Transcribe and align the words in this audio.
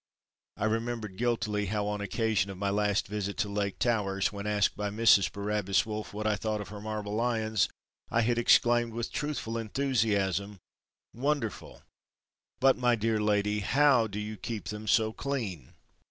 I 0.57 0.65
remembered 0.65 1.15
guiltily 1.19 1.67
how 1.67 1.85
on 1.85 1.99
the 1.99 2.05
occasion 2.05 2.49
of 2.49 2.57
my 2.57 2.71
last 2.71 3.07
visit 3.07 3.37
to 3.37 3.49
Lake 3.49 3.77
towers 3.77 4.33
when 4.33 4.47
asked 4.47 4.75
by 4.75 4.89
Mrs. 4.89 5.31
Barabbas 5.31 5.85
Wolfe, 5.85 6.11
what 6.11 6.25
I 6.25 6.35
thought 6.37 6.59
of 6.59 6.69
her 6.69 6.81
marble 6.81 7.13
Lions, 7.13 7.69
I 8.09 8.21
had 8.21 8.39
exclaimed 8.39 8.93
with 8.93 9.11
truthful 9.11 9.59
enthusiasm 9.59 10.57
"Wonderful! 11.13 11.83
But 12.59 12.77
my 12.79 12.95
dear 12.95 13.21
lady 13.21 13.59
how 13.59 14.07
do 14.07 14.17
you 14.17 14.37
keep 14.37 14.69
them 14.69 14.87
so 14.87 15.13
clean?" 15.13 15.75